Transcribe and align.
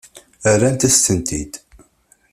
Rrant-as-tent-id. 0.53 1.53